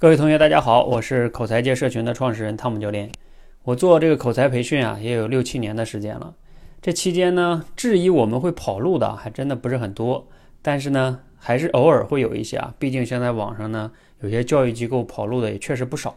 [0.00, 3.12] 各位同学，大家好，我是口才界社群的创始人汤姆教练。
[3.64, 6.34] 我做这个口才培训啊，也有六七年的时间了。
[6.80, 10.26] 这期间呢，质疑我们会跑路的还真的不是很多，
[10.62, 12.74] 但是呢，还是偶尔会有一些啊。
[12.78, 13.92] 毕竟现在网上呢，
[14.22, 16.16] 有些教育机构跑路的也确实不少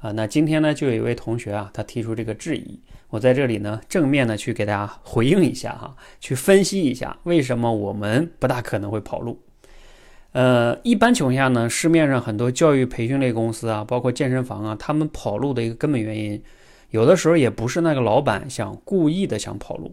[0.00, 0.12] 啊。
[0.12, 9.40] 那今天呢，就有一位同学啊，他提出这个质疑，我在这里呢，正面的去给大家回应一下哈，去分析一下为什么我们不大可能会跑路。
[10.32, 16.40] 呃，一般情况下呢，市面上很多教育培训类公司啊，包括健身房啊，他们跑路的一个根本原因，
[16.90, 19.92] 有的时候也不是那个老板想故意的想跑路，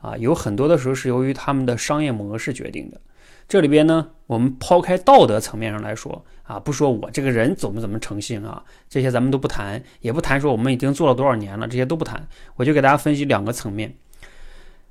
[0.00, 3.00] 啊，有很多的时候是由于他们的商业模式决定的。
[3.48, 12.24] 这里边呢，我们抛开道德层面上来说啊，不说我这个人怎么怎么诚信啊，这些咱们都不谈，也不谈说我们已经做了多少年了，这些都不谈，
[12.54, 13.92] 我就给大家分析两个层面。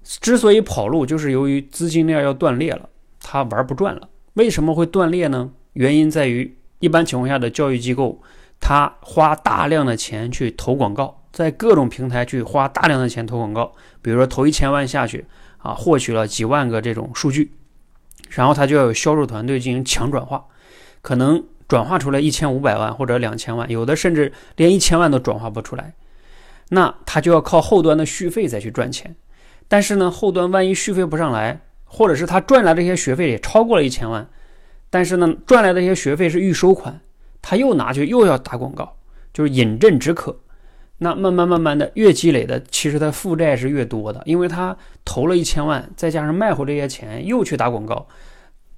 [0.03, 2.89] 之所以跑路，就是由于资金链要断裂了，
[3.21, 4.09] 他玩不转了。
[4.33, 5.51] 为什么会断裂呢？
[5.73, 8.21] 原因在于，一般情况下的教育机构，
[8.59, 15.25] 他花大量的钱去投广告，在各种平台去花大量的钱投广告，比如说投一千万下去
[15.57, 17.51] 啊，获取了几万个这种数据，
[18.29, 20.45] 然后他就要有销售团队进行强转化，
[21.01, 25.93] 可能转化出来一千五百万或者两千万，有的甚至连一千万都转化不出来，
[26.69, 29.15] 那他就要靠后端的续费再去赚钱，
[29.67, 31.61] 但是呢，后端万一续费不上来。
[31.93, 34.25] 或者是他赚来这些学费也超过了一千万，
[34.89, 37.01] 但是呢，赚来的一些学费是预收款，
[37.41, 38.95] 他又拿去又要打广告，
[39.33, 40.39] 就是饮鸩止渴。
[40.99, 48.07] 那慢慢慢慢的越积累的，其实他负债是越多的，因为他投了一千万，再加上卖回这些钱又去打广告，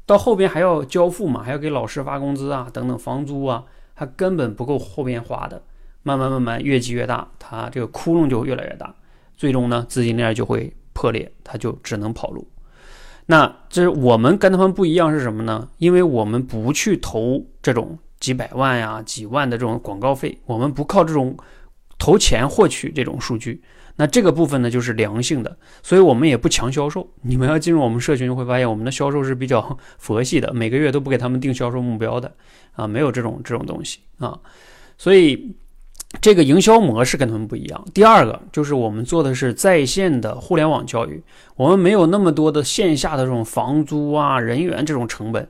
[0.07, 5.61] 到后边还要交付嘛，还要给老师发工资啊，等等房租啊，他根本不够后边花的。
[6.01, 8.93] 慢慢慢慢越积越大，他这个窟窿就越来越大，
[9.37, 12.45] 最终呢，资金链就会破裂，他就只能跑路。
[13.25, 15.69] 那这是我们跟他们不一样是什么呢？
[15.77, 21.37] 因为我们不去投这种几百万呀、几万的这种广告费，我们不靠这种
[21.97, 23.61] 投钱获取这种数据。
[23.95, 27.07] 那这个部分呢，就是良性的，所以我们也不强销售。
[27.21, 32.31] 你们要进入我们社群，会发现我们的销售是比较佛系的，每个月都不给他们定销售目标的
[32.73, 34.39] 啊，没有这种这种东西啊，
[34.97, 35.55] 所以。
[36.21, 37.85] 这个营销模式跟他们不一样。
[37.93, 41.21] 第二个就是我们做的是在线的互联网教育，
[41.55, 45.47] 我们没有那么多的线下的这种房租啊、人员这种成本。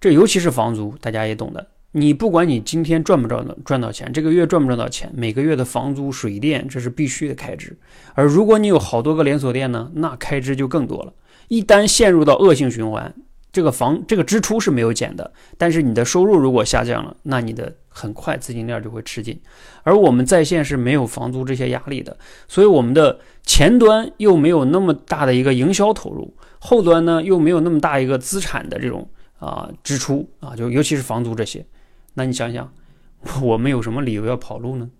[0.00, 1.66] 这尤其是房租，大家也懂的。
[1.92, 7.76] 你不管你今天赚不赚到赚到钱，这个月赚不赚到钱，每个月的房租、水电这是必须的开支。
[8.14, 11.12] 而如果你有好多个连锁店呢，那开支就更多了。
[11.48, 13.14] 一旦陷入到恶性循环。
[13.56, 19.40] 这个房这个支出是没有减的，但是你的收入如果下降了，那你的很快资金链就会吃紧。
[19.82, 22.14] 而我们在线是没有房租这些压力的，
[22.46, 29.08] 所以我们的前端又没有那么大的一个营销投入，后端呢又没有那么大一个资产的这种
[29.38, 31.64] 啊支出啊，就尤其是房租这些。
[32.12, 32.70] 那你想想，
[33.40, 34.90] 我们有什么理由要跑路呢？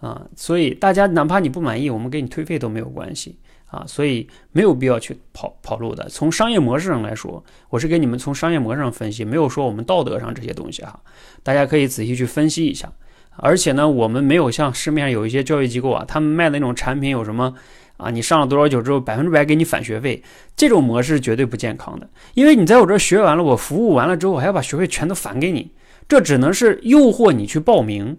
[0.00, 3.38] 啊，所以大家哪怕你不满意，我们给你退费都没有关系。
[3.68, 6.08] 啊，所以没有必要去跑跑路的。
[6.08, 11.00] 从商业模式上来说，我是给你们从商业模式上分析，没有说我们道德上这些东西哈。
[11.42, 12.90] 大家可以仔细去分析一下。
[13.34, 17.52] 而且呢，我们没有像市面上有一些教育机构啊，他们卖的那种产品有什么
[17.96, 18.08] 啊？
[18.08, 20.22] 你上了多少久之后，百分之百给你返学费，
[20.54, 22.08] 这种模式绝对不健康的。
[22.34, 25.72] 因为你在我这儿学完了，我服务完了之后，我还要把学费全都返给你，
[26.08, 28.16] 这只能是诱惑你去报名。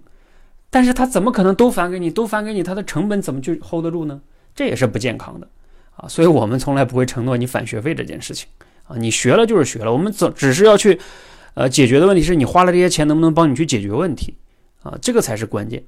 [0.70, 2.10] 但是他怎么可能都返给你？
[2.10, 4.22] 都返给你，他的成本怎么去 hold 得住呢？
[4.54, 5.48] 这也是不健康的，
[5.96, 8.50] 啊，所以我们从来不会承诺你返学费这件事情，
[8.88, 11.00] 啊，你学了就是学了，我们总只是要去，
[11.54, 14.36] 呃，解决的问题是你花了这些钱能不能帮你去解决问题，
[14.84, 15.84] 啊，这个才是关键。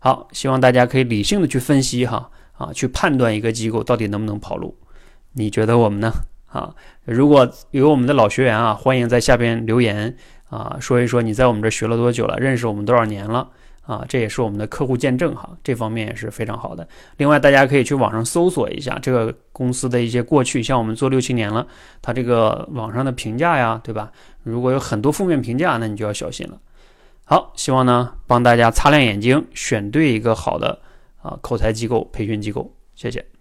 [0.00, 4.76] 好，希望大家可以理性的去分析哈，啊，去判断一个机构到底能不能跑路，
[5.32, 6.12] 你觉得我们呢？
[6.46, 10.16] 啊，如果有我们的老学员啊，欢迎在下边留言
[10.50, 13.50] 啊，说一说你在我们这学了多久了，认识我们多少年了。
[13.88, 16.86] 啊，这也是我们的客户见证哈，这方面也是非常好的。
[17.16, 21.66] 另外，大家可以去网上搜索一下这个公司的一些过去，像我们做六七年了，
[22.02, 24.12] 它这个网上的评价呀，对吧？
[24.42, 26.60] 如果有很多负面评价，那你就要小心了。
[27.24, 30.78] 好，希望呢帮大家擦亮眼睛，选对一个好的
[31.22, 32.70] 啊口才机构、培训机构。
[32.94, 33.37] 谢谢。